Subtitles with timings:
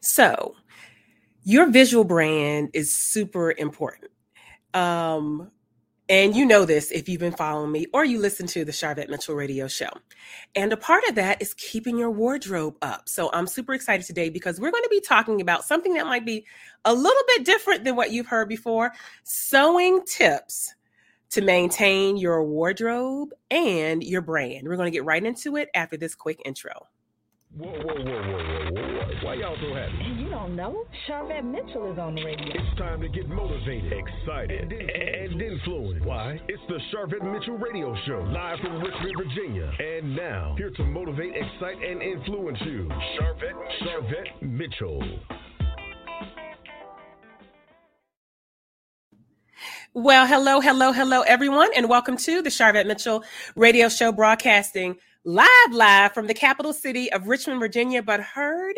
[0.00, 0.54] So,
[1.44, 4.10] your visual brand is super important.
[4.72, 5.50] Um,
[6.08, 9.08] and you know this if you've been following me or you listen to the Sharvette
[9.08, 9.88] Mitchell radio show.
[10.54, 13.08] And a part of that is keeping your wardrobe up.
[13.08, 16.26] So I'm super excited today because we're going to be talking about something that might
[16.26, 16.44] be
[16.84, 18.92] a little bit different than what you've heard before
[19.22, 20.74] sewing tips
[21.30, 24.68] to maintain your wardrobe and your brand.
[24.68, 26.86] We're going to get right into it after this quick intro.
[27.56, 28.93] Whoa, whoa, whoa.
[29.34, 30.22] Why y'all so happy?
[30.22, 30.84] You don't know.
[31.08, 32.54] Sharvette Mitchell is on the radio.
[32.54, 36.06] It's time to get motivated, excited, and influenced.
[36.06, 36.38] Why?
[36.46, 39.72] It's the Sharvette Mitchell Radio Show, live from Richmond, Virginia.
[39.80, 42.88] And now, here to motivate, excite, and influence you,
[43.18, 45.02] Sharvette, Mitchell.
[45.02, 45.18] Sharvette Mitchell.
[49.94, 53.24] Well, hello, hello, hello, everyone, and welcome to the Sharvette Mitchell
[53.56, 58.76] Radio Show broadcasting live, live from the capital city of Richmond, Virginia, but heard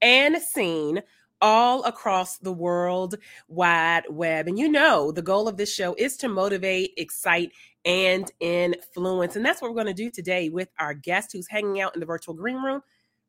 [0.00, 1.02] and seen
[1.40, 3.16] all across the world
[3.48, 4.48] wide web.
[4.48, 7.52] And you know, the goal of this show is to motivate, excite,
[7.84, 9.36] and influence.
[9.36, 12.00] And that's what we're going to do today with our guest who's hanging out in
[12.00, 12.82] the virtual green room.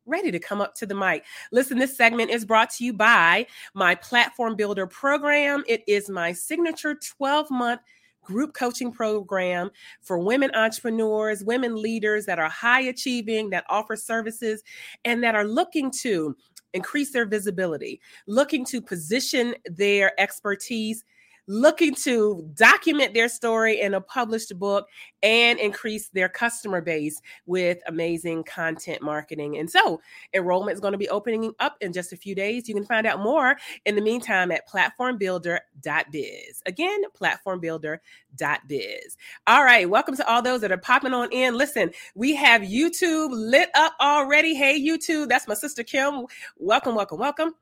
[0.06, 1.24] Ready to come up to the mic.
[1.52, 5.64] Listen, this segment is brought to you by my Platform Builder program.
[5.68, 7.82] It is my signature 12 month
[8.22, 9.70] group coaching program
[10.02, 14.62] for women entrepreneurs, women leaders that are high achieving, that offer services,
[15.04, 16.34] and that are looking to
[16.74, 21.04] increase their visibility, looking to position their expertise
[21.48, 24.86] looking to document their story in a published book
[25.22, 29.56] and increase their customer base with amazing content marketing.
[29.56, 30.00] And so,
[30.34, 32.68] enrollment is going to be opening up in just a few days.
[32.68, 36.62] You can find out more in the meantime at platformbuilder.biz.
[36.66, 39.16] Again, platformbuilder.biz.
[39.46, 41.56] All right, welcome to all those that are popping on in.
[41.56, 44.54] Listen, we have YouTube lit up already.
[44.54, 46.26] Hey, YouTube, that's my sister Kim.
[46.58, 47.54] Welcome, welcome, welcome.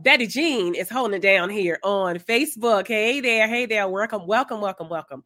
[0.00, 2.86] Betty Jean is holding it down here on Facebook.
[2.86, 3.88] Hey there, hey there.
[3.88, 5.24] Welcome, welcome, welcome, welcome.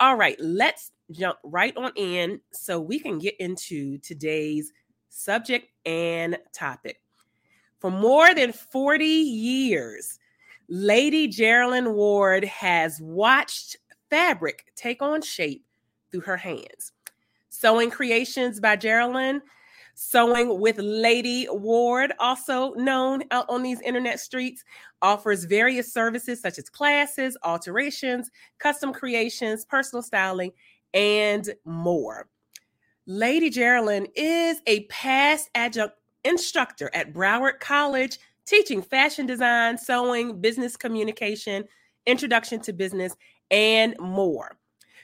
[0.00, 4.72] All right, let's jump right on in so we can get into today's
[5.10, 7.02] subject and topic.
[7.78, 10.18] For more than 40 years,
[10.70, 13.76] Lady Jerilyn Ward has watched
[14.08, 15.62] fabric take on shape
[16.10, 16.92] through her hands.
[17.50, 19.42] Sewing Creations by Jerilyn
[19.98, 24.62] Sewing with Lady Ward, also known out on these internet streets,
[25.00, 30.52] offers various services such as classes, alterations, custom creations, personal styling,
[30.92, 32.28] and more.
[33.06, 40.76] Lady Jerilyn is a past adjunct instructor at Broward College, teaching fashion design, sewing, business
[40.76, 41.64] communication,
[42.04, 43.16] introduction to business,
[43.50, 44.58] and more.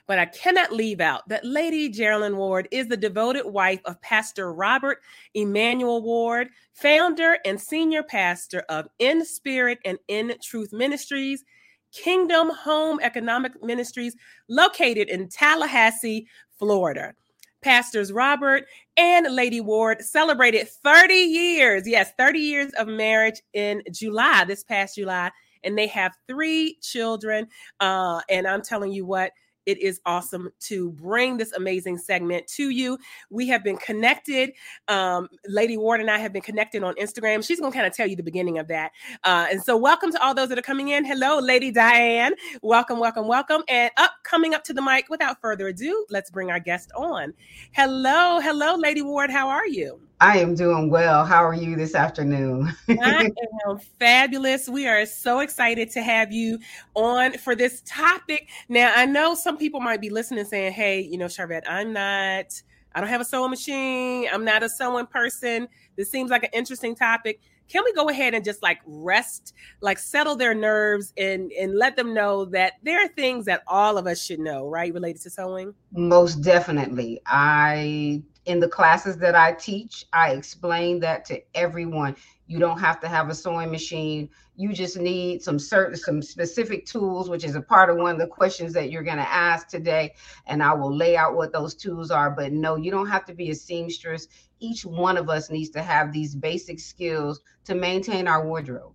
[0.06, 4.52] But I cannot leave out that Lady Jerilyn Ward is the devoted wife of Pastor
[4.52, 4.98] Robert
[5.34, 11.44] Emmanuel Ward, founder and senior pastor of In Spirit and In Truth Ministries,
[11.92, 14.16] Kingdom Home Economic Ministries,
[14.48, 16.26] located in Tallahassee,
[16.58, 17.14] Florida.
[17.62, 18.64] Pastors Robert
[18.96, 24.96] and Lady Ward celebrated 30 years, yes, 30 years of marriage in July, this past
[24.96, 25.30] July,
[25.62, 27.46] and they have three children.
[27.78, 29.30] Uh, and I'm telling you what,
[29.66, 32.98] it is awesome to bring this amazing segment to you.
[33.30, 34.52] We have been connected.
[34.88, 37.44] Um, Lady Ward and I have been connected on Instagram.
[37.44, 38.92] She's going to kind of tell you the beginning of that.
[39.24, 41.04] Uh, and so, welcome to all those that are coming in.
[41.04, 42.34] Hello, Lady Diane.
[42.62, 43.62] Welcome, welcome, welcome.
[43.68, 47.32] And up, coming up to the mic, without further ado, let's bring our guest on.
[47.72, 49.30] Hello, hello, Lady Ward.
[49.30, 50.00] How are you?
[50.22, 51.24] I am doing well.
[51.24, 52.72] How are you this afternoon?
[52.88, 53.32] I
[53.68, 54.68] am fabulous.
[54.68, 56.60] We are so excited to have you
[56.94, 58.48] on for this topic.
[58.68, 62.62] Now, I know some people might be listening saying, hey, you know, Sharvette, I'm not,
[62.94, 64.28] I don't have a sewing machine.
[64.32, 65.66] I'm not a sewing person.
[65.96, 67.40] This seems like an interesting topic.
[67.66, 71.96] Can we go ahead and just like rest, like settle their nerves and and let
[71.96, 75.30] them know that there are things that all of us should know, right, related to
[75.30, 75.74] sewing?
[75.90, 77.20] Most definitely.
[77.26, 82.16] I in the classes that I teach, I explain that to everyone.
[82.46, 84.28] You don't have to have a sewing machine.
[84.56, 88.18] You just need some certain some specific tools, which is a part of one of
[88.18, 90.14] the questions that you're going to ask today.
[90.46, 92.30] And I will lay out what those tools are.
[92.30, 94.28] But no, you don't have to be a seamstress.
[94.60, 98.92] Each one of us needs to have these basic skills to maintain our wardrobe.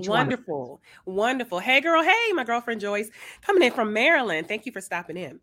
[0.00, 1.58] Each wonderful, wonderful.
[1.58, 2.02] Hey, girl.
[2.02, 3.10] Hey, my girlfriend Joyce,
[3.42, 4.48] coming in from Maryland.
[4.48, 5.40] Thank you for stopping in.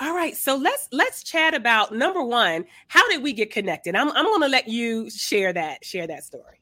[0.00, 2.64] All right, so let's let's chat about number one.
[2.88, 3.94] How did we get connected?
[3.94, 6.60] I'm I'm going to let you share that share that story.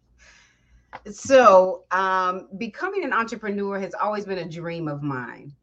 [1.10, 5.54] So, um, becoming an entrepreneur has always been a dream of mine.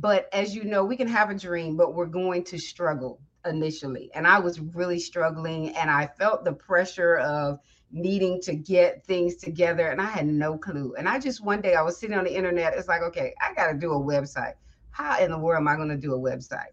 [0.00, 4.10] But as you know, we can have a dream, but we're going to struggle initially
[4.14, 7.58] and I was really struggling and I felt the pressure of
[7.92, 10.94] needing to get things together and I had no clue.
[10.96, 13.54] And I just one day I was sitting on the internet, it's like, okay, I
[13.54, 14.54] got to do a website.
[14.90, 16.72] How in the world am I going to do a website?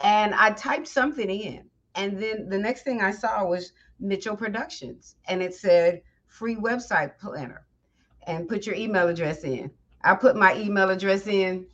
[0.00, 1.64] And I typed something in.
[1.94, 7.18] And then the next thing I saw was Mitchell Productions and it said free website
[7.18, 7.66] planner
[8.26, 9.70] and put your email address in.
[10.04, 11.66] I put my email address in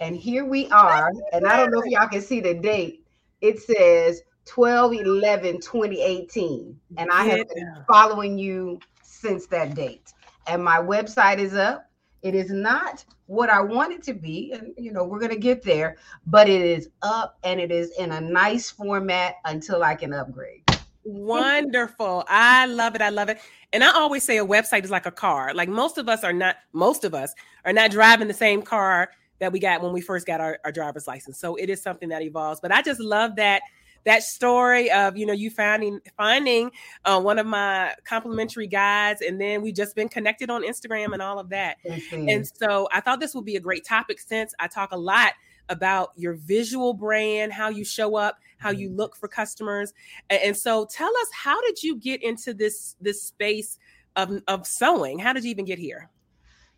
[0.00, 1.10] and here we are.
[1.32, 3.04] And I don't know if y'all can see the date.
[3.40, 8.80] It says 12 11 2018 and i have been following you
[9.18, 10.12] since that date.
[10.46, 11.90] And my website is up.
[12.22, 15.38] It is not what i want it to be and you know we're going to
[15.38, 19.94] get there but it is up and it is in a nice format until i
[19.94, 20.62] can upgrade.
[21.04, 22.24] Wonderful.
[22.28, 23.00] I love it.
[23.00, 23.38] I love it.
[23.72, 25.52] And i always say a website is like a car.
[25.54, 27.34] Like most of us are not most of us
[27.64, 29.10] are not driving the same car
[29.40, 31.38] that we got when we first got our, our driver's license.
[31.38, 32.60] So it is something that evolves.
[32.60, 33.62] But i just love that
[34.08, 36.70] that story of you know you finding finding
[37.04, 41.22] uh, one of my complimentary guides and then we've just been connected on instagram and
[41.22, 41.76] all of that.
[41.86, 42.28] Mm-hmm.
[42.28, 45.32] and so i thought this would be a great topic since i talk a lot
[45.68, 49.94] about your visual brand how you show up how you look for customers.
[50.28, 53.78] And, and so tell us how did you get into this this space
[54.16, 55.18] of, of sewing?
[55.18, 56.10] How did you even get here?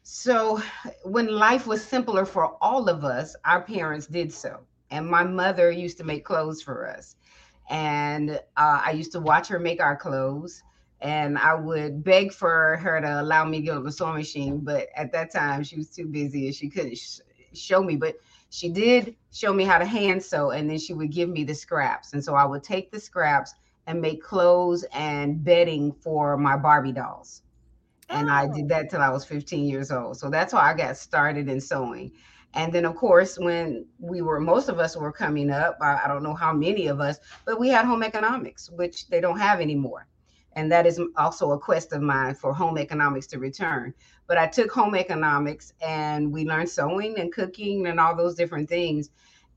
[0.03, 0.63] So
[1.05, 4.61] when life was simpler for all of us our parents did so
[4.91, 7.17] and my mother used to make clothes for us.
[7.69, 10.63] And uh, i used to watch her make our clothes.
[11.01, 14.59] And i would beg for her to allow me to go to the sewing machine
[14.59, 17.21] but at that time she was too busy and she couldn't sh-
[17.55, 17.97] show me.
[17.97, 18.17] But
[18.51, 21.55] she did show me how to hand sew and then she would give me the
[21.55, 22.13] scraps.
[22.13, 23.55] And so i would take the scraps
[23.87, 27.43] and make clothes and bedding for my barbie dolls.
[28.09, 28.69] And i did oh.
[28.69, 30.19] that till i was 15 years old.
[30.19, 32.13] So that's how i got started in sewing
[32.55, 36.09] and then, of course, when we were, most of us were coming up, I, I,
[36.09, 39.61] don't know how many of us, but we had home economics, which they don't have
[39.61, 40.09] anymore.
[40.55, 43.95] And that is also a quest of mine for home economics to return.
[44.27, 48.69] But I took home economics and we learned sewing and cooking and all those different
[48.69, 49.11] things.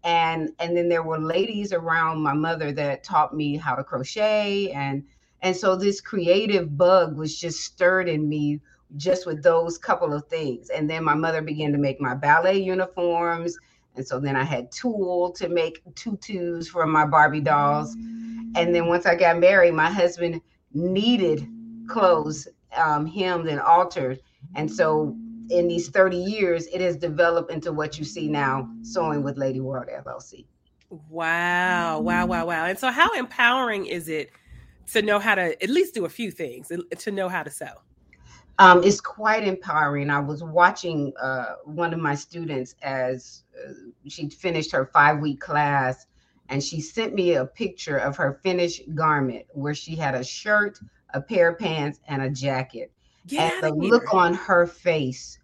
[0.04, 4.70] And and then there were ladies around my mother that taught me how to crochet
[4.72, 5.04] and
[5.42, 8.62] and so this creative bug was just stirred in me
[8.98, 10.70] just with those couple of things.
[10.70, 13.58] And then my mother began to make my ballet uniforms.
[13.96, 17.94] And so then I had tulle to make tutus for my Barbie dolls.
[18.56, 20.42] And then once I got married, my husband
[20.74, 21.48] needed
[21.88, 24.20] clothes um, hemmed and altered.
[24.56, 25.16] And so
[25.50, 29.60] in these 30 years, it has developed into what you see now, sewing with Lady
[29.60, 30.46] Ward LLC.
[31.10, 32.66] Wow, wow, wow, wow.
[32.66, 34.30] And so, how empowering is it
[34.92, 37.72] to know how to at least do a few things, to know how to sew?
[38.60, 40.10] Um, it's quite empowering.
[40.10, 43.74] I was watching uh, one of my students as uh,
[44.08, 46.06] she finished her five week class,
[46.50, 50.80] and she sent me a picture of her finished garment where she had a shirt,
[51.14, 52.92] a pair of pants, and a jacket.
[53.26, 55.40] Get and the look on her face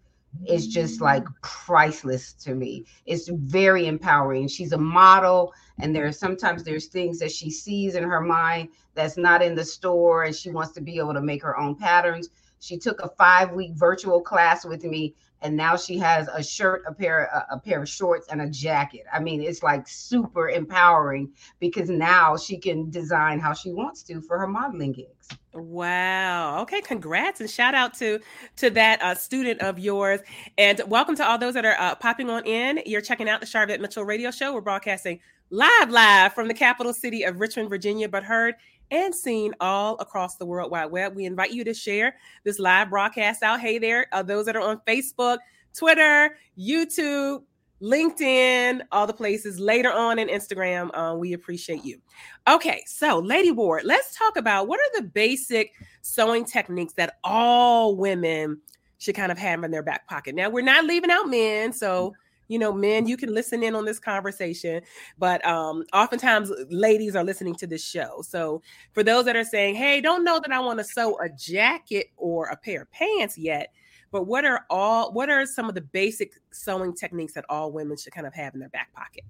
[0.46, 2.86] is just like priceless to me.
[3.06, 4.48] It's very empowering.
[4.48, 8.70] She's a model, and there are sometimes there's things that she sees in her mind
[8.94, 11.76] that's not in the store, and she wants to be able to make her own
[11.76, 12.30] patterns
[12.60, 16.84] she took a five week virtual class with me, and now she has a shirt,
[16.88, 19.06] a pair, a, a pair of shorts, and a jacket.
[19.12, 24.22] I mean, it's like super empowering because now she can design how she wants to
[24.22, 25.30] for her modeling gigs.
[25.54, 26.62] Wow.
[26.62, 26.82] Okay.
[26.82, 28.20] Congrats and shout out to
[28.58, 30.20] to that uh, student of yours.
[30.58, 32.82] And welcome to all those that are uh, popping on in.
[32.86, 34.54] You're checking out the Sharvette Mitchell Radio Show.
[34.54, 38.56] We're broadcasting live, live from the capital city of Richmond, Virginia, but heard
[38.92, 41.16] and seen all across the World Wide Web.
[41.16, 43.60] We invite you to share this live broadcast out.
[43.60, 45.38] Hey there, uh, those that are on Facebook,
[45.74, 47.44] Twitter, YouTube,
[47.82, 50.90] LinkedIn, all the places later on in Instagram.
[50.94, 52.00] Uh, we appreciate you.
[52.48, 57.96] Okay, so Lady Ward, let's talk about what are the basic sewing techniques that all
[57.96, 58.60] women
[58.98, 60.36] should kind of have in their back pocket.
[60.36, 62.14] Now, we're not leaving out men, so
[62.50, 64.82] you know, men, you can listen in on this conversation,
[65.18, 68.22] but um, oftentimes ladies are listening to this show.
[68.24, 71.30] So for those that are saying, hey, don't know that I want to sew a
[71.30, 73.72] jacket or a pair of pants yet,
[74.12, 77.96] but what are all what are some of the basic sewing techniques that all women
[77.96, 79.24] should kind of have in their back pocket?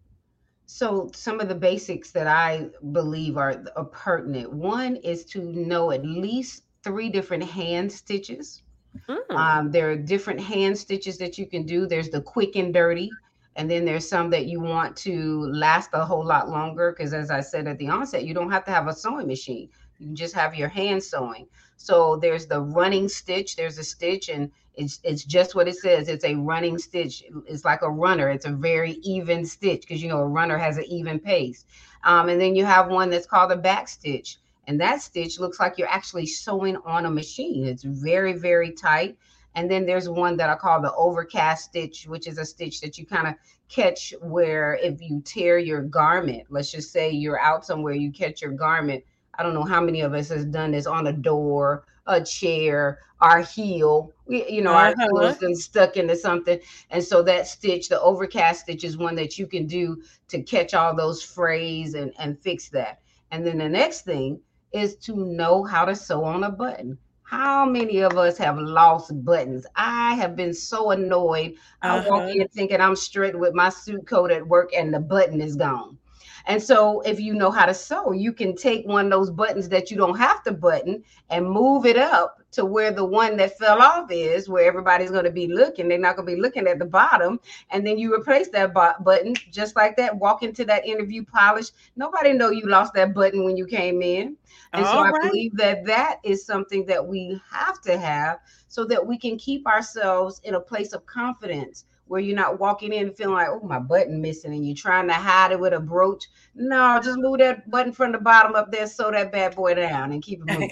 [0.65, 4.53] So some of the basics that I believe are, are pertinent.
[4.53, 8.61] One is to know at least three different hand stitches
[9.08, 9.36] Mm.
[9.36, 11.86] Um, there are different hand stitches that you can do.
[11.88, 13.10] There's the quick and dirty,
[13.55, 16.91] and then there's some that you want to last a whole lot longer.
[16.91, 19.69] Because as I said at the onset, you don't have to have a sewing machine.
[20.00, 21.48] You just have your hand sewing.
[21.77, 23.55] So there's the running stitch.
[23.55, 26.08] There's a stitch, and It's it's just what it says.
[26.08, 27.24] It's a running stitch.
[27.48, 28.29] It's like a runner.
[28.29, 31.65] It's a very even stitch because you know a runner has an even pace.
[32.03, 34.38] Um, and then you have one that's called a back stitch,
[34.69, 37.65] and that stitch looks like you're actually sewing on a machine.
[37.65, 39.17] It's very very tight.
[39.55, 42.95] And then there's one that I call the overcast stitch, which is a stitch that
[42.95, 43.33] you kind of
[43.67, 48.43] catch where if you tear your garment, let's just say you're out somewhere, you catch
[48.43, 49.03] your garment.
[49.33, 52.99] I don't know how many of us has done this on a door, a chair,
[53.21, 54.13] our heel.
[54.27, 54.93] We, you know, uh-huh.
[54.99, 56.59] our heel has been stuck into something.
[56.91, 60.75] And so that stitch, the overcast stitch, is one that you can do to catch
[60.75, 63.01] all those frays and, and fix that.
[63.31, 64.39] And then the next thing
[64.71, 66.97] is to know how to sew on a button.
[67.29, 69.67] How many of us have lost buttons?
[69.75, 71.57] I have been so annoyed.
[71.83, 72.03] Uh-huh.
[72.03, 72.31] I walk uh-huh.
[72.31, 75.99] in thinking I'm straight with my suit coat at work and the button is gone.
[76.46, 79.69] And so, if you know how to sew, you can take one of those buttons
[79.69, 83.58] that you don't have to button and move it up to where the one that
[83.58, 85.88] fell off is, where everybody's going to be looking.
[85.88, 87.39] They're not going to be looking at the bottom.
[87.69, 90.17] And then you replace that button just like that.
[90.17, 91.74] Walk into that interview polished.
[91.96, 94.36] Nobody know you lost that button when you came in.
[94.74, 95.13] And All so right.
[95.13, 99.38] I believe that that is something that we have to have so that we can
[99.38, 103.61] keep ourselves in a place of confidence where you're not walking in feeling like, oh,
[103.61, 106.25] my button missing, and you're trying to hide it with a brooch.
[106.55, 110.11] No, just move that button from the bottom up there, sew that bad boy down,
[110.11, 110.71] and keep it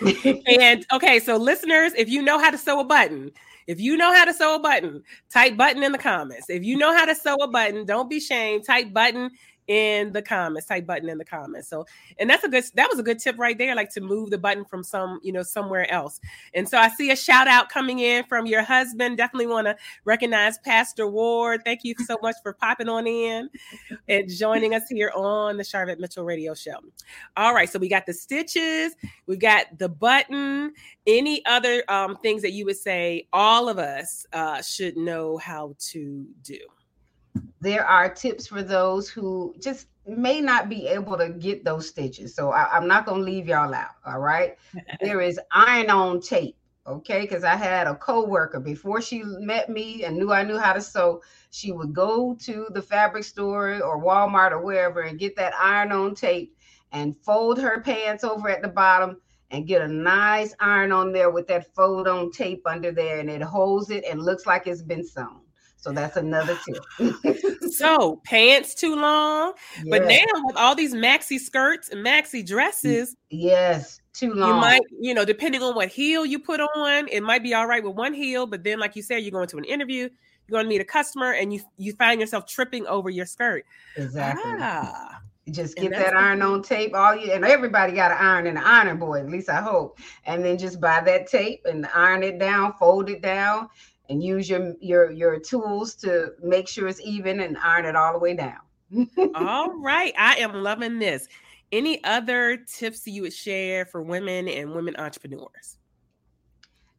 [0.00, 0.42] moving.
[0.46, 3.30] and okay, so listeners, if you know how to sew a button,
[3.66, 6.50] if you know how to sew a button, type button in the comments.
[6.50, 8.66] If you know how to sew a button, don't be shamed.
[8.66, 9.30] Type button
[9.70, 11.68] in the comments type button in the comments.
[11.68, 11.86] So
[12.18, 14.36] and that's a good that was a good tip right there like to move the
[14.36, 16.20] button from some you know somewhere else.
[16.54, 19.16] And so i see a shout out coming in from your husband.
[19.16, 21.62] Definitely want to recognize pastor ward.
[21.64, 23.48] Thank you so much for popping on in
[24.08, 26.80] and joining us here on the Sharvette Mitchell radio show.
[27.36, 28.96] All right so we got the stitches
[29.28, 30.72] we got the button.
[31.06, 35.76] Any other um, things that you would say all of us uh, should know how
[35.92, 36.58] to do
[37.60, 42.34] there are tips for those who just may not be able to get those stitches.
[42.34, 43.96] So I, am not going to leave y'all out.
[44.06, 44.56] All right.
[45.00, 46.56] there is iron on tape.
[46.86, 47.20] Okay.
[47.20, 50.80] Because I had a co-worker before she met me and knew I knew how to
[50.80, 51.22] sew.
[51.50, 55.92] She would go to the fabric store or Walmart or wherever and get that iron
[55.92, 56.56] on tape
[56.92, 61.30] and fold her pants over at the bottom and get a nice iron on there
[61.30, 64.82] with that fold on tape under there and it holds it and looks like it's
[64.82, 65.40] been sewn.
[65.80, 67.14] So that's another tip.
[67.72, 69.86] so pants too long, yes.
[69.88, 74.48] but now with all these maxi skirts and maxi dresses, yes, too long.
[74.48, 77.66] You might, you know, depending on what heel you put on, it might be all
[77.66, 80.50] right with one heel, but then, like you said, you're going to an interview, you're
[80.50, 83.64] going to meet a customer, and you you find yourself tripping over your skirt.
[83.96, 84.52] Exactly.
[84.58, 85.22] Ah.
[85.50, 86.94] Just get that iron on tape.
[86.94, 89.98] All you and everybody got an iron and an iron board, at least I hope.
[90.26, 93.68] And then just buy that tape and iron it down, fold it down,
[94.10, 98.12] and use your your your tools to make sure it's even and iron it all
[98.12, 98.58] the way down.
[99.34, 101.28] all right, I am loving this.
[101.72, 105.78] Any other tips you would share for women and women entrepreneurs?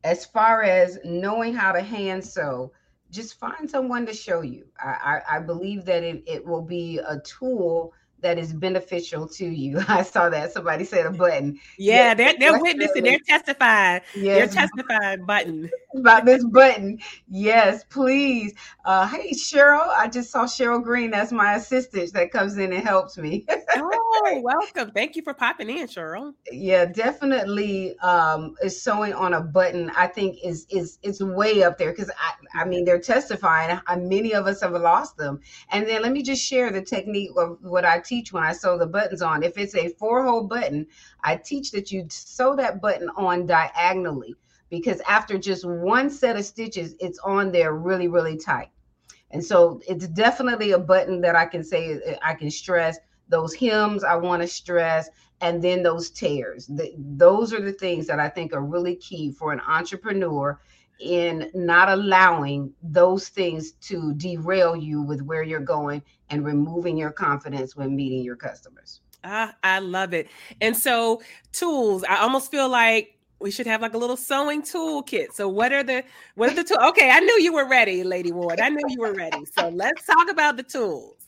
[0.06, 2.72] As far as knowing how to hand sew,
[3.12, 4.65] just find someone to show you.
[4.80, 9.45] I, I, I believe that it, it will be a tool that is beneficial to
[9.45, 9.79] you.
[9.87, 11.59] I saw that somebody said a button.
[11.77, 14.01] Yeah, yes, they're, they're witnessing, they're testifying.
[14.15, 14.53] Yes.
[14.53, 15.69] They're testifying button.
[15.95, 16.99] About this button.
[17.29, 18.53] Yes, please.
[18.85, 21.11] Uh, hey, Cheryl, I just saw Cheryl Green.
[21.11, 23.45] That's my assistant that comes in and helps me.
[23.75, 24.00] oh,
[24.41, 24.91] welcome.
[24.91, 26.34] Thank you for popping in, Cheryl.
[26.51, 31.77] Yeah, definitely um, is sewing on a button, I think is is is way up
[31.77, 33.80] there because I, I mean they're testifying.
[33.88, 35.39] I, many of us have lost them.
[35.70, 38.77] And then let me just share the technique of what I teach when I sew
[38.77, 39.44] the buttons on.
[39.44, 40.88] If it's a four hole button,
[41.24, 44.36] I teach that you sew that button on diagonally
[44.70, 48.70] because after just one set of stitches, it's on there really, really tight.
[49.32, 52.98] And so it's definitely a button that I can say uh, I can stress
[53.31, 55.09] those hymns I want to stress
[55.41, 56.67] and then those tears.
[56.67, 60.59] The, those are the things that I think are really key for an entrepreneur
[61.00, 67.11] in not allowing those things to derail you with where you're going and removing your
[67.11, 69.01] confidence when meeting your customers.
[69.23, 70.27] Ah, I love it.
[70.61, 71.21] And so,
[71.51, 75.33] tools, I almost feel like we should have like a little sewing toolkit.
[75.33, 76.03] So, what are the
[76.35, 76.79] what are the tools?
[76.89, 78.59] Okay, I knew you were ready, Lady Ward.
[78.59, 79.45] I knew you were ready.
[79.45, 81.20] So, let's talk about the tools.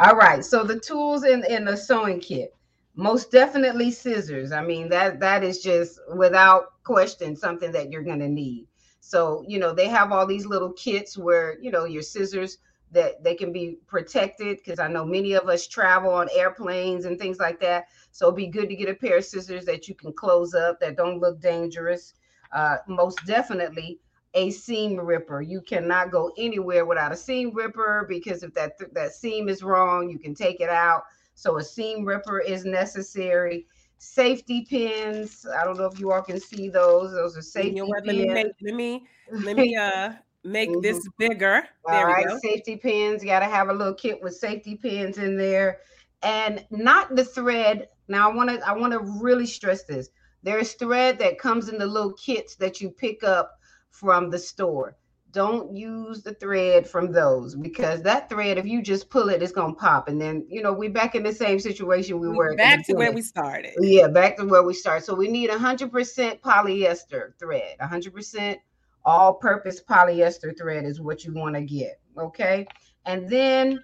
[0.00, 0.44] All right.
[0.44, 2.56] So, the tools in in the sewing kit,
[2.96, 4.52] most definitely scissors.
[4.52, 8.68] I mean that that is just without question something that you're going to need.
[9.00, 12.58] So, you know, they have all these little kits where, you know, your scissors
[12.92, 17.18] that they can be protected because I know many of us travel on airplanes and
[17.18, 17.86] things like that.
[18.12, 20.80] So it'd be good to get a pair of scissors that you can close up
[20.80, 22.14] that don't look dangerous.
[22.52, 24.00] uh, most definitely
[24.34, 25.40] a seam ripper.
[25.42, 30.08] You cannot go anywhere without a seam ripper because if that that seam is wrong,
[30.08, 31.02] you can take it out.
[31.34, 33.66] So a seam ripper is necessary.
[33.98, 35.46] Safety pins.
[35.58, 37.12] I don't know if you all can see those.
[37.12, 38.04] Those are safety You know what?
[38.04, 38.06] pins.
[38.06, 39.06] Let me make, let me
[39.42, 40.82] let me uh make Mhm.
[40.82, 41.68] this bigger.
[41.86, 42.40] There All we right, go.
[42.40, 43.22] safety pins.
[43.22, 45.80] You got to have a little kit with safety pins in there,
[46.22, 47.88] and not the thread.
[48.08, 50.10] Now, I want to I want to really stress this.
[50.42, 53.59] There's thread that comes in the little kits that you pick up
[53.90, 54.96] from the store.
[55.32, 59.52] Don't use the thread from those because that thread, if you just pull it, it's
[59.52, 62.56] gonna pop, and then you know we're back in the same situation we We were.
[62.56, 63.74] back to where we started.
[63.78, 65.04] Yeah, back to where we start.
[65.04, 67.76] So we need 100% polyester thread.
[67.80, 68.56] 100%
[69.04, 72.00] all-purpose polyester thread is what you want to get.
[72.18, 72.66] Okay,
[73.06, 73.78] and then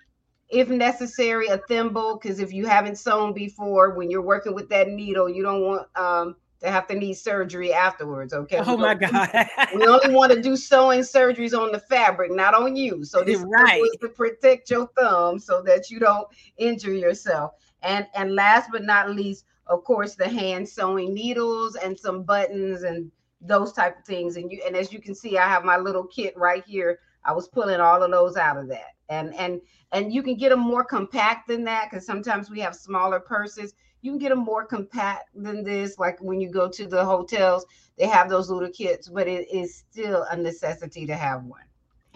[0.48, 4.88] if necessary, a thimble because if you haven't sewn before, when you're working with that
[4.88, 8.32] needle, you don't want um, to have to need surgery afterwards.
[8.32, 8.60] Okay.
[8.64, 9.28] Oh my God.
[9.74, 13.04] we only want to do sewing surgeries on the fabric, not on you.
[13.04, 13.82] So this Right.
[13.82, 17.52] is to protect your thumb so that you don't injure yourself.
[17.82, 22.82] And and last but not least, of course, the hand sewing needles and some buttons
[22.82, 23.10] and
[23.40, 24.36] those type of things.
[24.36, 27.00] And you and as you can see, I have my little kit right here.
[27.24, 28.94] I was pulling all of those out of that.
[29.08, 29.60] And and
[29.92, 33.74] and you can get them more compact than that because sometimes we have smaller purses.
[34.06, 37.66] You can get them more compact than this, like when you go to the hotels
[37.98, 41.62] they have those little kits, but it is still a necessity to have one.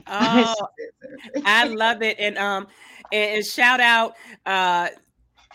[0.06, 0.54] Oh,
[1.44, 2.16] I love it.
[2.18, 2.68] And um
[3.12, 4.14] and, and shout out
[4.46, 4.88] uh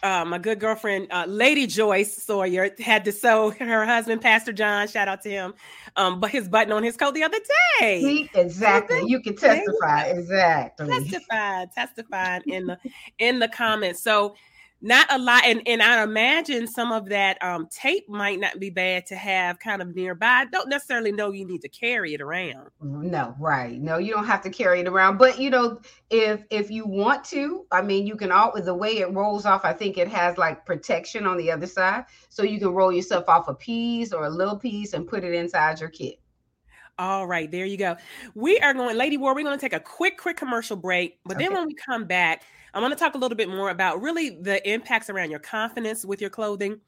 [0.04, 4.88] uh, my good girlfriend, uh, Lady Joyce Sawyer, had to sew her husband, Pastor John.
[4.88, 5.56] Shout out to him.
[5.96, 7.40] Um, but his button on his coat the other
[7.80, 8.02] day.
[8.04, 9.02] See, exactly.
[9.08, 10.02] You can testify.
[10.04, 10.88] Exactly.
[10.88, 12.78] testified, testified in the
[13.18, 14.04] in the comments.
[14.04, 14.36] So
[14.82, 18.70] not a lot, and and I imagine some of that um tape might not be
[18.70, 20.46] bad to have kind of nearby.
[20.52, 22.70] Don't necessarily know you need to carry it around.
[22.82, 23.80] No, right.
[23.80, 25.18] No, you don't have to carry it around.
[25.18, 25.80] But you know,
[26.10, 29.64] if if you want to, I mean, you can all the way it rolls off.
[29.64, 33.26] I think it has like protection on the other side, so you can roll yourself
[33.28, 36.20] off a piece or a little piece and put it inside your kit.
[36.98, 37.98] All right, there you go.
[38.36, 41.20] We are going, Lady Ward, we're going to take a quick, quick commercial break.
[41.26, 42.44] But then when we come back,
[42.76, 46.06] I'm going to talk a little bit more about really the impacts around your confidence
[46.06, 46.82] with your clothing.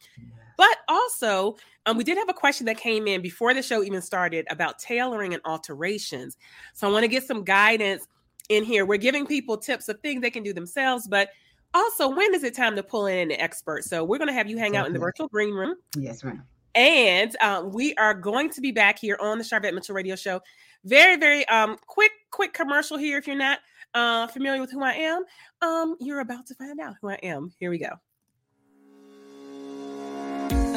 [0.58, 4.02] But also, um, we did have a question that came in before the show even
[4.02, 6.36] started about tailoring and alterations.
[6.74, 8.08] So I want to get some guidance
[8.50, 8.86] in here.
[8.86, 11.30] We're giving people tips of things they can do themselves, but
[11.74, 13.84] also when is it time to pull in an expert?
[13.84, 15.76] So we're going to have you hang out in the virtual green room.
[15.96, 16.44] Yes, ma'am.
[16.76, 20.42] And um, we are going to be back here on the Sharvette Mitchell Radio Show.
[20.86, 23.18] Very, very um, quick, quick commercial here.
[23.18, 23.60] If you're not
[23.94, 25.24] uh, familiar with who I am,
[25.62, 27.52] um, you're about to find out who I am.
[27.60, 27.90] Here we go.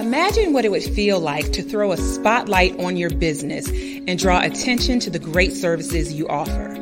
[0.01, 4.41] Imagine what it would feel like to throw a spotlight on your business and draw
[4.41, 6.77] attention to the great services you offer.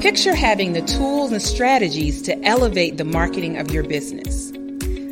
[0.00, 4.52] Picture having the tools and strategies to elevate the marketing of your business.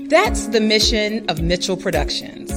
[0.09, 2.53] That's the mission of Mitchell Productions.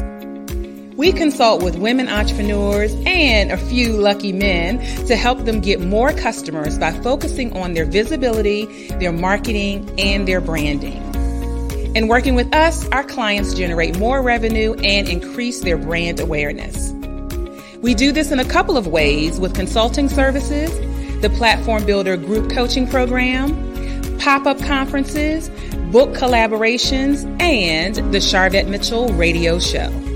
[0.99, 6.11] We consult with women entrepreneurs and a few lucky men to help them get more
[6.11, 11.01] customers by focusing on their visibility, their marketing, and their branding.
[11.95, 16.91] And working with us, our clients generate more revenue and increase their brand awareness.
[17.77, 20.69] We do this in a couple of ways with consulting services,
[21.21, 25.47] the Platform Builder Group Coaching Program, pop up conferences,
[25.93, 30.08] book collaborations, and the Sharvette Mitchell Radio Show.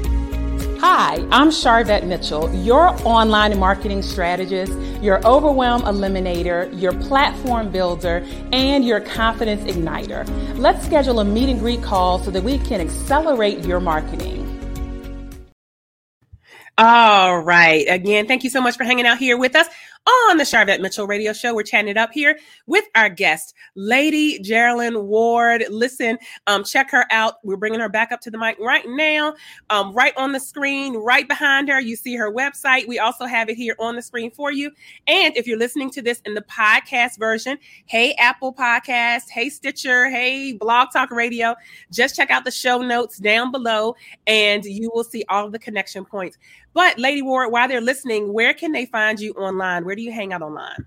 [0.86, 8.84] Hi, I'm Sharvette Mitchell, your online marketing strategist, your overwhelm eliminator, your platform builder, and
[8.84, 10.28] your confidence igniter.
[10.58, 14.42] Let's schedule a meet and greet call so that we can accelerate your marketing.
[16.78, 17.86] All right.
[17.88, 19.70] Again, thank you so much for hanging out here with us
[20.06, 21.56] on the Sharvette Mitchell Radio Show.
[21.56, 22.38] We're chatting it up here
[22.68, 25.64] with our guest, Lady Jerilyn Ward.
[25.70, 27.36] Listen, um, check her out.
[27.44, 29.34] We're bringing her back up to the mic right now.
[29.70, 32.88] Um, right on the screen, right behind her, you see her website.
[32.88, 34.72] We also have it here on the screen for you.
[35.08, 40.10] And if you're listening to this in the podcast version, hey Apple Podcast, hey Stitcher,
[40.10, 41.56] hey Blog Talk Radio,
[41.92, 43.96] just check out the show notes down below,
[44.28, 46.38] and you will see all the connection points.
[46.74, 49.86] But Lady Ward, while they're listening, where can they find you online?
[49.86, 50.86] Where do you hang out online?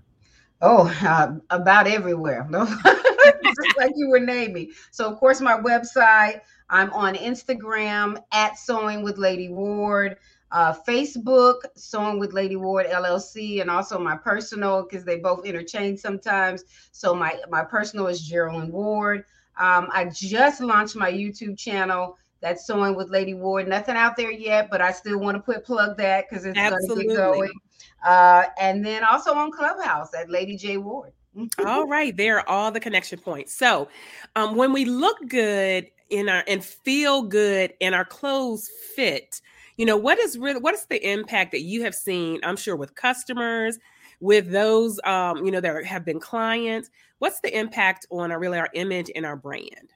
[0.61, 2.47] Oh, uh, about everywhere.
[2.51, 4.71] Just like you were naming.
[4.91, 6.41] So, of course, my website.
[6.69, 10.17] I'm on Instagram at Sewing with Lady Ward,
[10.51, 15.99] uh, Facebook Sewing with Lady Ward LLC, and also my personal because they both interchange
[15.99, 16.65] sometimes.
[16.91, 19.23] So my my personal is Jerilyn Ward.
[19.57, 23.67] Um, I just launched my YouTube channel That's sewing with Lady Ward.
[23.67, 26.87] Nothing out there yet, but I still want to put plug that because it's going
[26.87, 27.51] to get going.
[28.05, 31.13] Uh, and then also on Clubhouse at Lady J Ward.
[31.65, 33.55] all right, there are all the connection points.
[33.55, 33.87] So,
[34.35, 39.41] um, when we look good in our and feel good and our clothes fit,
[39.77, 42.39] you know, what is really what is the impact that you have seen?
[42.43, 43.77] I'm sure with customers,
[44.19, 46.89] with those, um, you know, that have been clients.
[47.19, 49.93] What's the impact on our really our image and our brand?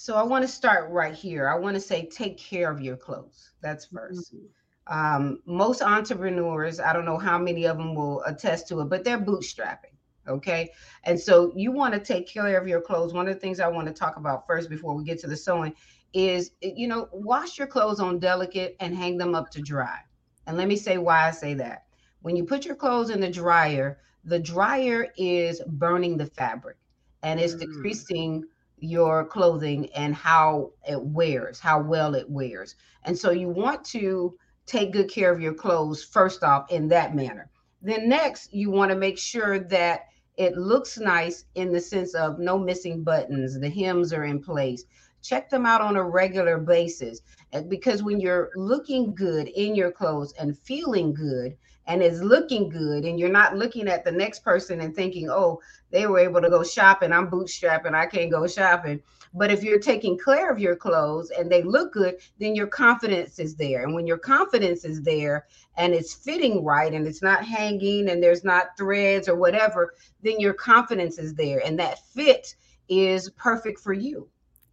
[0.00, 1.46] So I want to start right here.
[1.46, 3.50] I want to say take care of your clothes.
[3.60, 4.46] That's 1st mm-hmm.
[4.86, 9.04] Um, most entrepreneurs, I don't know how many of them will attest to it, but
[9.04, 9.92] they're bootstrapping.
[10.26, 10.70] Okay.
[11.04, 13.12] And so you want to take care of your clothes.
[13.12, 15.36] One of the things I want to talk about first before we get to the
[15.36, 15.74] sewing
[16.14, 19.98] is, you know, wash your clothes on delicate and hang them up to dry.
[20.46, 21.84] And let me say why I say that.
[22.22, 26.78] When you put your clothes in the dryer, the dryer is burning the fabric
[27.22, 27.60] and it's mm.
[27.60, 28.44] decreasing
[28.80, 32.76] your clothing and how it wears, how well it wears.
[33.04, 37.14] And so you want to take good care of your clothes first off in that
[37.14, 37.50] manner.
[37.82, 42.38] Then next, you want to make sure that it looks nice in the sense of
[42.38, 44.84] no missing buttons, the hems are in place.
[45.22, 47.20] Check them out on a regular basis
[47.68, 51.56] because when you're looking good in your clothes and feeling good,
[51.90, 55.60] and is looking good and you're not looking at the next person and thinking oh
[55.90, 57.12] they were able to go shopping.
[57.12, 57.94] I'm bootstrapping.
[57.94, 59.02] I can't go shopping.
[59.34, 63.40] But if you're taking care of your clothes and they look good then your confidence
[63.40, 63.82] is there.
[63.82, 68.22] And when your confidence is there and it's fitting right and it's not hanging and
[68.22, 71.60] there's not threads or whatever then your confidence is there.
[71.66, 72.54] And that fit
[72.88, 74.28] is perfect for you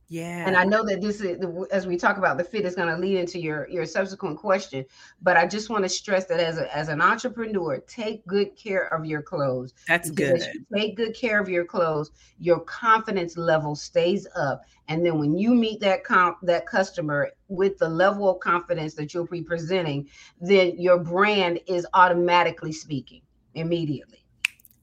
[0.09, 0.47] yeah.
[0.47, 2.97] And I know that this is as we talk about the fit is going to
[2.97, 4.85] lead into your your subsequent question,
[5.21, 8.93] but I just want to stress that as a, as an entrepreneur, take good care
[8.93, 9.73] of your clothes.
[9.87, 10.41] That's good.
[10.73, 15.53] take good care of your clothes, your confidence level stays up, and then when you
[15.53, 20.07] meet that comp that customer with the level of confidence that you'll be presenting,
[20.39, 23.21] then your brand is automatically speaking
[23.55, 24.23] immediately.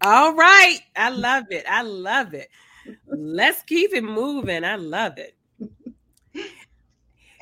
[0.02, 0.80] All right.
[0.96, 1.64] I love it.
[1.66, 2.50] I love it.
[3.06, 4.64] Let's keep it moving.
[4.64, 5.36] I love it.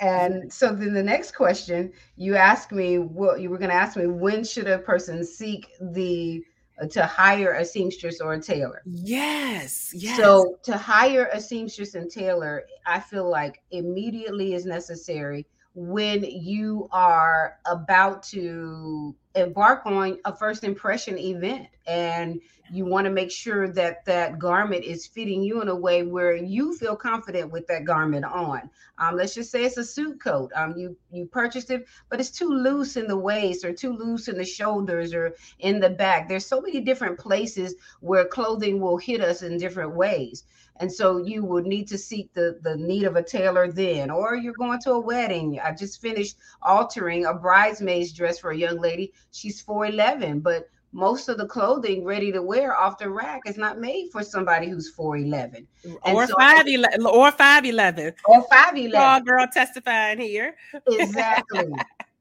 [0.00, 3.96] And so then the next question you asked me, what you were going to ask
[3.96, 6.42] me, when should a person seek the
[6.83, 8.83] uh, to hire a seamstress or a tailor?
[8.85, 10.16] Yes, yes.
[10.16, 16.88] So to hire a seamstress and tailor, I feel like immediately is necessary when you
[16.90, 22.40] are about to embark on a first impression event and
[22.73, 26.35] you want to make sure that that garment is fitting you in a way where
[26.35, 28.71] you feel confident with that garment on.
[28.97, 30.51] Um, let's just say it's a suit coat.
[30.55, 34.29] Um, you you purchased it but it's too loose in the waist or too loose
[34.29, 36.29] in the shoulders or in the back.
[36.29, 40.45] There's so many different places where clothing will hit us in different ways.
[40.77, 44.35] And so you would need to seek the the need of a tailor then or
[44.35, 45.61] you're going to a wedding.
[45.62, 51.28] I just finished altering a bridesmaid's dress for a young lady she's 411 but most
[51.28, 54.90] of the clothing ready to wear off the rack is not made for somebody who's
[54.90, 55.66] 411
[56.04, 60.54] or so, 511 or 511 or 511 oh, girl testifying here.
[60.87, 61.72] Exactly.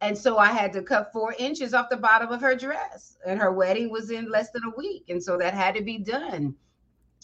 [0.03, 3.39] And so i had to cut four inches off the bottom of her dress and
[3.39, 6.55] her wedding was in less than a week and so that had to be done.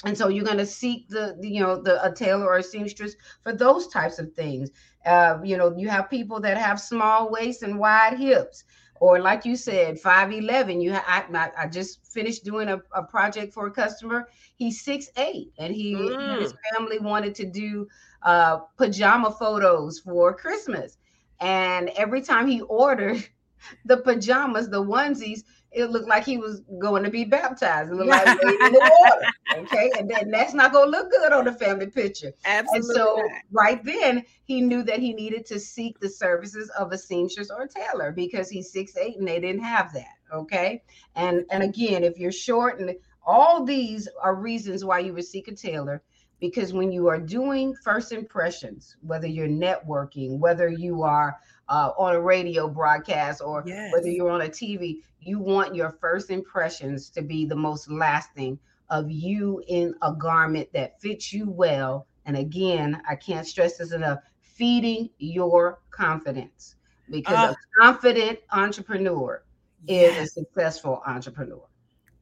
[0.06, 2.64] And so you're going to seek the, the, you know the a tailor or a
[2.64, 4.70] seamstress for those types of things.
[5.08, 8.64] Uh, you know you have people that have small waists and wide hips
[9.00, 13.54] or like you said 511 you ha- I, I just finished doing a, a project
[13.54, 16.32] for a customer he's six eight and he mm.
[16.32, 17.88] and his family wanted to do
[18.24, 20.98] uh, pajama photos for christmas
[21.40, 23.24] and every time he ordered
[23.86, 27.92] the pajamas the onesies it looked like he was going to be baptized.
[27.92, 29.64] Like in the water.
[29.64, 29.92] Okay.
[29.98, 32.34] And then that's not going to look good on the family picture.
[32.46, 32.76] Absolutely.
[32.76, 33.42] And so not.
[33.52, 37.64] right then he knew that he needed to seek the services of a seamstress or
[37.64, 40.16] a tailor because he's six eight and they didn't have that.
[40.34, 40.84] Okay.
[41.16, 45.48] And and again, if you're short and all these are reasons why you would seek
[45.48, 46.02] a tailor
[46.40, 51.36] because when you are doing first impressions, whether you're networking, whether you are
[51.70, 53.92] uh, on a radio broadcast or yes.
[53.94, 58.58] whether you're on a TV, you want your first impressions to be the most lasting
[58.90, 62.08] of you in a garment that fits you well.
[62.26, 66.76] And again, I can't stress this enough feeding your confidence
[67.10, 69.44] because uh, a confident entrepreneur
[69.86, 70.18] yes.
[70.18, 71.64] is a successful entrepreneur.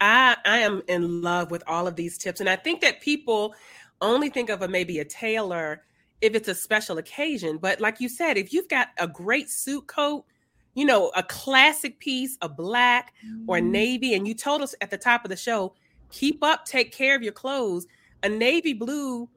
[0.02, 2.40] I, I am in love with all of these tips.
[2.40, 3.56] And I think that people
[4.02, 5.84] only think of a maybe a tailor
[6.22, 7.58] if it's a special occasion.
[7.58, 10.26] But like you said, if you've got a great suit coat,
[10.74, 13.14] you know, a classic piece, a black
[13.48, 13.72] or mm-hmm.
[13.72, 15.74] navy, and you told us at the top of the show,
[16.12, 17.88] keep up, take care of your clothes.
[18.24, 19.30] A navy blue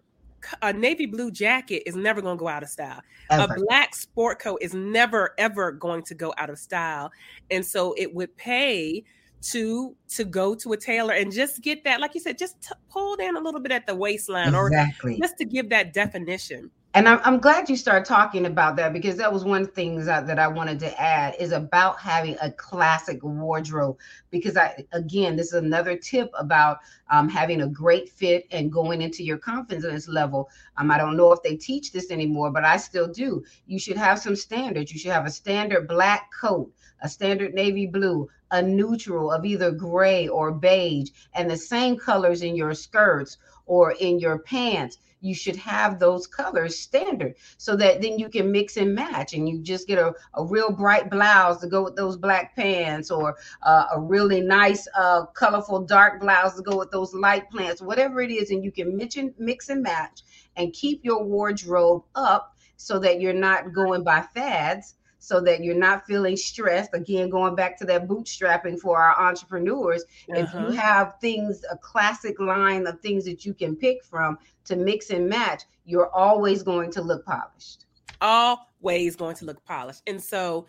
[0.62, 3.00] a navy blue jacket is never going to go out of style.
[3.30, 3.54] Ever.
[3.54, 7.10] A black sport coat is never ever going to go out of style.
[7.50, 9.04] And so it would pay
[9.40, 12.74] to to go to a tailor and just get that like you said just t-
[12.90, 15.14] pull in a little bit at the waistline exactly.
[15.14, 18.94] or just to give that definition and I'm, I'm glad you started talking about that
[18.94, 22.50] because that was one thing that, that I wanted to add is about having a
[22.50, 23.98] classic wardrobe.
[24.30, 26.78] Because I, again, this is another tip about
[27.10, 30.48] um, having a great fit and going into your confidence level.
[30.78, 33.44] Um, I don't know if they teach this anymore, but I still do.
[33.66, 34.90] You should have some standards.
[34.90, 36.72] You should have a standard black coat,
[37.02, 42.42] a standard navy blue, a neutral of either gray or beige, and the same colors
[42.42, 48.00] in your skirts or in your pants you should have those colors standard so that
[48.00, 51.60] then you can mix and match and you just get a, a real bright blouse
[51.60, 56.54] to go with those black pants or uh, a really nice uh, colorful dark blouse
[56.56, 59.68] to go with those light pants whatever it is and you can mix and, mix
[59.68, 60.22] and match
[60.56, 65.74] and keep your wardrobe up so that you're not going by fads so that you're
[65.74, 66.90] not feeling stressed.
[66.94, 70.40] Again, going back to that bootstrapping for our entrepreneurs, uh-huh.
[70.40, 70.72] if you uh-huh.
[70.72, 75.28] have things, a classic line of things that you can pick from to mix and
[75.28, 77.86] match, you're always going to look polished.
[78.20, 80.02] Always going to look polished.
[80.06, 80.66] And so,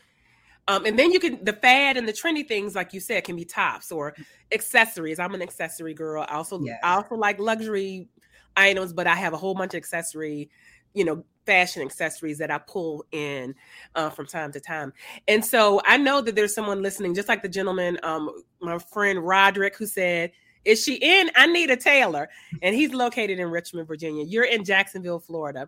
[0.67, 3.35] um, and then you can the fad and the trendy things, like you said, can
[3.35, 4.15] be tops or
[4.51, 5.19] accessories.
[5.19, 6.25] I'm an accessory girl.
[6.27, 6.79] I also yes.
[6.83, 8.07] I also like luxury
[8.55, 10.51] items, but I have a whole bunch of accessory,
[10.93, 13.55] you know, fashion accessories that I pull in
[13.95, 14.93] uh, from time to time.
[15.27, 18.29] And so I know that there's someone listening, just like the gentleman, um,
[18.61, 20.31] my friend Roderick, who said,
[20.63, 21.31] Is she in?
[21.35, 22.29] I need a tailor.
[22.61, 24.25] And he's located in Richmond, Virginia.
[24.25, 25.67] You're in Jacksonville, Florida.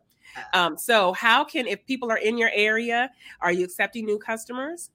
[0.54, 3.10] Um, so, how can, if people are in your area,
[3.42, 4.92] are you accepting new customers?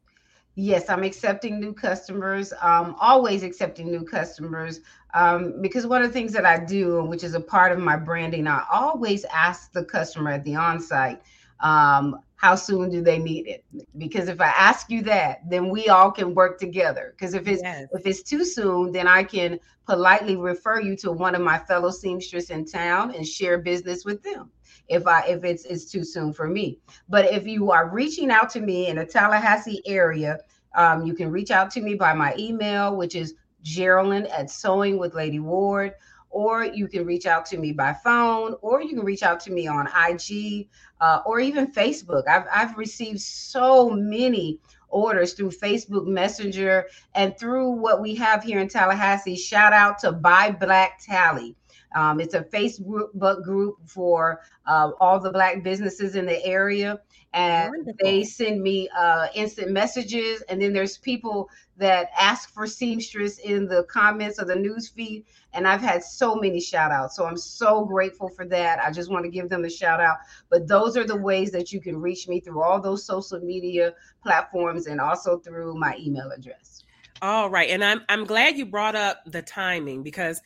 [0.58, 2.52] Yes, I'm accepting new customers.
[2.62, 4.80] Um, always accepting new customers
[5.12, 7.96] um, because one of the things that I do, which is a part of my
[7.96, 11.20] branding, I always ask the customer at the onsite,
[11.60, 13.64] um, how soon do they need it?
[13.96, 17.14] Because if I ask you that, then we all can work together.
[17.16, 17.88] Because if it's yes.
[17.92, 21.90] if it's too soon, then I can politely refer you to one of my fellow
[21.90, 24.50] seamstress in town and share business with them
[24.88, 26.78] if I if it's it's too soon for me.
[27.08, 30.38] But if you are reaching out to me in the Tallahassee area,
[30.76, 34.98] um, you can reach out to me by my email, which is Jerilyn at Sewing
[34.98, 35.94] with Lady Ward,
[36.30, 39.50] or you can reach out to me by phone, or you can reach out to
[39.50, 40.68] me on IG
[41.00, 42.28] uh, or even Facebook.
[42.28, 44.58] I've I've received so many
[44.88, 49.36] orders through Facebook Messenger and through what we have here in Tallahassee.
[49.36, 51.54] Shout out to Buy Black Tally.
[51.96, 57.00] Um, it's a Facebook group for uh, all the Black businesses in the area.
[57.32, 57.94] And Wonderful.
[58.00, 60.42] they send me uh, instant messages.
[60.48, 65.24] And then there's people that ask for seamstress in the comments of the news feed.
[65.54, 67.16] And I've had so many shout outs.
[67.16, 68.78] So I'm so grateful for that.
[68.78, 70.18] I just want to give them a shout out.
[70.50, 73.94] But those are the ways that you can reach me through all those social media
[74.22, 76.84] platforms and also through my email address.
[77.22, 77.70] All right.
[77.70, 80.42] And I'm I'm glad you brought up the timing because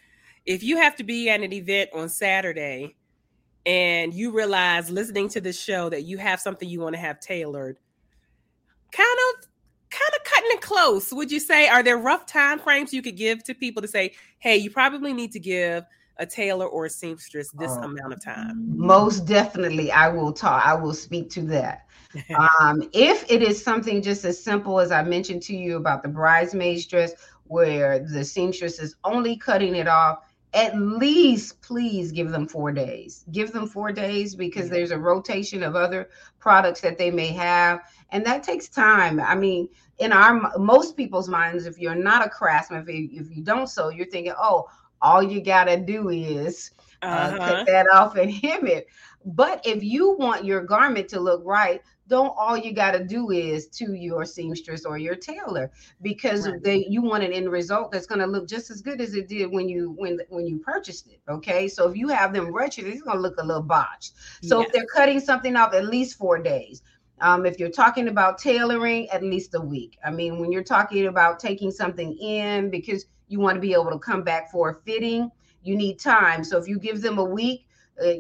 [0.51, 2.97] if you have to be at an event on Saturday
[3.67, 7.21] and you realize listening to the show that you have something you want to have
[7.21, 7.79] tailored,
[8.91, 9.47] kind of
[9.91, 11.69] kind of cutting it close, would you say?
[11.69, 15.13] Are there rough time frames you could give to people to say, hey, you probably
[15.13, 15.85] need to give
[16.17, 18.77] a tailor or a seamstress this uh, amount of time?
[18.77, 20.67] Most definitely, I will talk.
[20.67, 21.87] I will speak to that.
[22.61, 26.09] um, if it is something just as simple as I mentioned to you about the
[26.09, 27.13] bridesmaid's dress,
[27.45, 33.25] where the seamstress is only cutting it off at least please give them four days
[33.31, 34.73] give them four days because yeah.
[34.73, 36.11] there's a rotation of other
[36.41, 41.29] products that they may have and that takes time i mean in our most people's
[41.29, 44.69] minds if you're not a craftsman if you, if you don't sew you're thinking oh
[45.03, 47.39] all you gotta do is uh, uh-huh.
[47.39, 48.87] cut that off and hem it
[49.25, 53.31] but if you want your garment to look right don't all you got to do
[53.31, 55.71] is to your seamstress or your tailor
[56.03, 56.63] because right.
[56.63, 59.29] they you want an end result that's going to look just as good as it
[59.29, 62.87] did when you when when you purchased it okay so if you have them wretched
[62.87, 64.67] it's going to look a little botched so yes.
[64.67, 66.83] if they're cutting something off at least four days
[67.21, 71.07] um, if you're talking about tailoring at least a week i mean when you're talking
[71.07, 74.75] about taking something in because you want to be able to come back for a
[74.75, 75.31] fitting
[75.63, 77.67] you need time so if you give them a week
[78.03, 78.15] uh,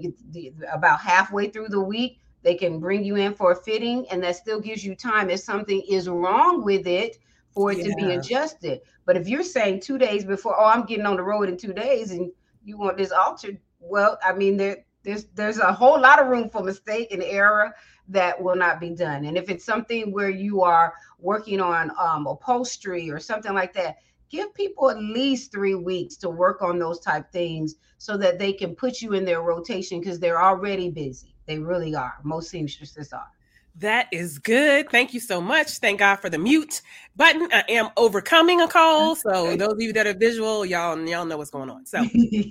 [0.72, 4.36] about halfway through the week they can bring you in for a fitting, and that
[4.36, 7.18] still gives you time if something is wrong with it
[7.50, 7.84] for it yeah.
[7.84, 8.80] to be adjusted.
[9.04, 11.72] But if you're saying two days before, oh, I'm getting on the road in two
[11.72, 12.30] days, and
[12.64, 16.48] you want this altered, well, I mean, there, there's there's a whole lot of room
[16.48, 17.74] for mistake and error
[18.08, 19.24] that will not be done.
[19.24, 23.98] And if it's something where you are working on um, upholstery or something like that,
[24.30, 28.52] give people at least three weeks to work on those type things so that they
[28.52, 31.34] can put you in their rotation because they're already busy.
[31.50, 32.14] They really are.
[32.22, 33.26] Most seamstresses are.
[33.74, 34.88] That is good.
[34.88, 35.78] Thank you so much.
[35.78, 36.80] Thank God for the mute
[37.16, 37.48] button.
[37.52, 39.16] I am overcoming a call.
[39.16, 41.86] So those of you that are visual, y'all y'all know what's going on.
[41.86, 42.04] So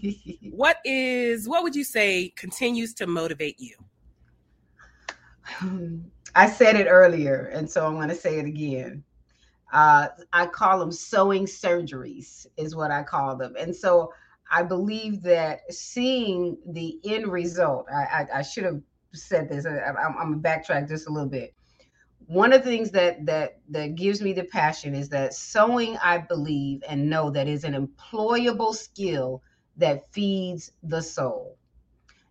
[0.52, 3.78] what is what would you say continues to motivate you?
[6.36, 9.02] I said it earlier, and so I'm going to say it again.
[9.72, 13.56] Uh, I call them sewing surgeries, is what I call them.
[13.58, 14.12] And so
[14.52, 18.82] I believe that seeing the end result, I, I, I should have
[19.14, 19.66] said this.
[19.66, 21.54] I, I'm, I'm gonna backtrack just a little bit.
[22.28, 25.98] One of the things that that that gives me the passion is that sewing.
[25.98, 29.42] I believe and know that is an employable skill
[29.78, 31.58] that feeds the soul.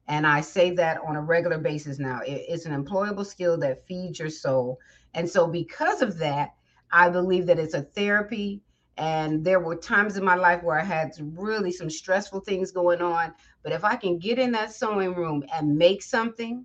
[0.06, 2.20] And I say that on a regular basis now.
[2.20, 4.78] It, it's an employable skill that feeds your soul.
[5.14, 6.54] And so, because of that,
[6.90, 8.62] I believe that it's a therapy.
[8.96, 13.00] And there were times in my life where I had really some stressful things going
[13.00, 13.32] on.
[13.68, 16.64] But if I can get in that sewing room and make something,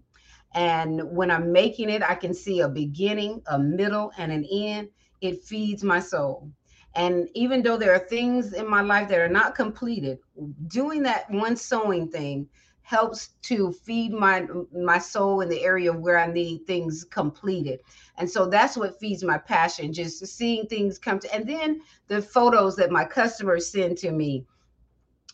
[0.53, 4.87] and when I'm making it, I can see a beginning, a middle, and an end,
[5.19, 6.49] it feeds my soul.
[6.95, 10.19] And even though there are things in my life that are not completed,
[10.67, 12.47] doing that one sewing thing
[12.83, 17.81] helps to feed my my soul in the area where I need things completed.
[18.17, 22.21] And so that's what feeds my passion, just seeing things come to and then the
[22.21, 24.45] photos that my customers send to me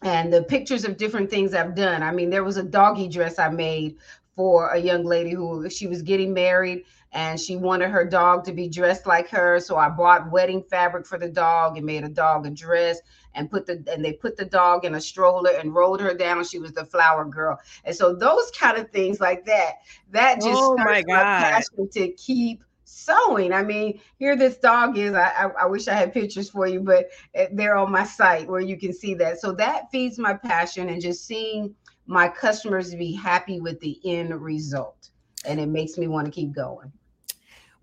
[0.02, 2.04] and the pictures of different things I've done.
[2.04, 3.98] I mean, there was a doggy dress I made
[4.36, 8.54] for a young lady who she was getting married and she wanted her dog to
[8.54, 9.60] be dressed like her.
[9.60, 13.00] So I bought wedding fabric for the dog and made a dog a dress
[13.36, 16.44] and put the and they put the dog in a stroller and rolled her down.
[16.44, 17.60] She was the flower girl.
[17.84, 19.74] And so those kind of things like that,
[20.12, 21.24] that just oh my God.
[21.24, 23.54] passion to keep sewing.
[23.54, 25.14] I mean, here this dog is.
[25.14, 28.48] I, I, I wish I had pictures for you, but eh, they're on my site
[28.48, 29.40] where you can see that.
[29.40, 31.76] So that feeds my passion and just seeing
[32.08, 35.10] my customers be happy with the end result.
[35.46, 36.92] And it makes me want to keep going.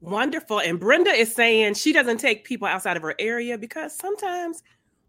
[0.01, 0.61] Wonderful.
[0.61, 4.63] And Brenda is saying she doesn't take people outside of her area because sometimes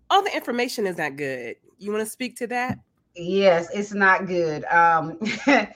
[0.10, 1.56] all the information is not good.
[1.78, 2.80] You want to speak to that?
[3.16, 4.64] Yes, it's not good.
[4.66, 5.20] Um,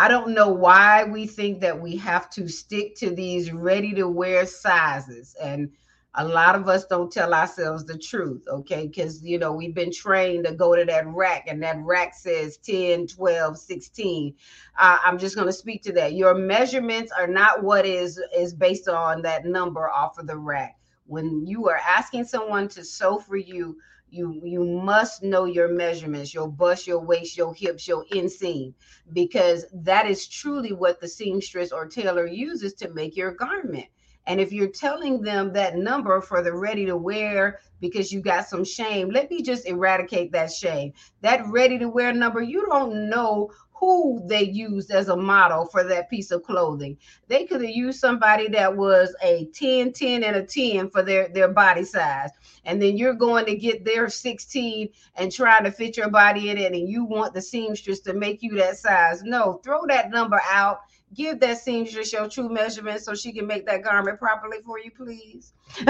[0.00, 4.06] I don't know why we think that we have to stick to these ready to
[4.08, 5.34] wear sizes.
[5.42, 5.72] And
[6.14, 8.86] a lot of us don't tell ourselves the truth, okay?
[8.86, 12.58] Because, you know, we've been trained to go to that rack and that rack says
[12.58, 14.34] 10, 12, 16.
[14.78, 16.14] Uh, I'm just going to speak to that.
[16.14, 20.76] Your measurements are not what is is based on that number off of the rack
[21.06, 23.76] when you are asking someone to sew for you
[24.10, 28.72] you you must know your measurements your bust your waist your hips your inseam
[29.12, 33.86] because that is truly what the seamstress or tailor uses to make your garment
[34.28, 38.46] and if you're telling them that number for the ready to wear because you got
[38.46, 40.92] some shame, let me just eradicate that shame.
[41.22, 45.84] That ready to wear number, you don't know who they used as a model for
[45.84, 46.96] that piece of clothing.
[47.28, 51.28] They could have used somebody that was a 10, 10, and a 10 for their,
[51.28, 52.30] their body size.
[52.64, 56.58] And then you're going to get their 16 and trying to fit your body in
[56.58, 59.22] it, and you want the seamstress to make you that size.
[59.22, 60.80] No, throw that number out.
[61.14, 64.90] Give that seamstress your true measurement so she can make that garment properly for you,
[64.90, 65.52] please.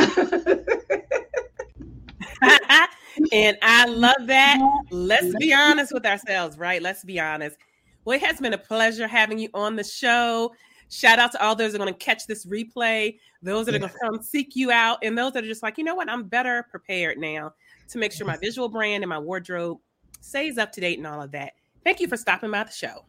[3.33, 4.59] and I love that.
[4.91, 6.81] Let's be honest with ourselves, right?
[6.81, 7.57] Let's be honest.
[8.05, 10.53] Well, it has been a pleasure having you on the show.
[10.91, 13.79] Shout out to all those that are going to catch this replay, those that are
[13.79, 16.09] going to come seek you out, and those that are just like, you know what,
[16.09, 17.53] I'm better prepared now
[17.91, 19.79] to make sure my visual brand and my wardrobe
[20.21, 21.53] stays up to date and all of that.
[21.85, 23.05] Thank you for stopping by the show.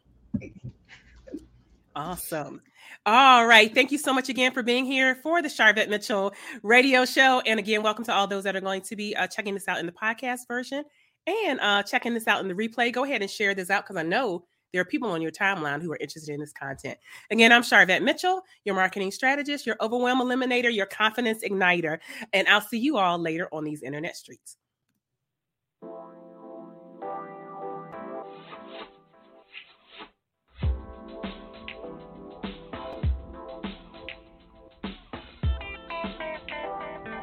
[1.95, 2.61] Awesome.
[3.05, 3.73] All right.
[3.73, 7.41] Thank you so much again for being here for the Sharvette Mitchell radio show.
[7.41, 9.79] And again, welcome to all those that are going to be uh, checking this out
[9.79, 10.83] in the podcast version
[11.25, 12.91] and uh, checking this out in the replay.
[12.91, 15.81] Go ahead and share this out because I know there are people on your timeline
[15.81, 16.97] who are interested in this content.
[17.31, 21.99] Again, I'm Sharvette Mitchell, your marketing strategist, your overwhelm eliminator, your confidence igniter,
[22.33, 24.57] and I'll see you all later on these internet streets.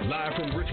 [0.09, 0.57] Live from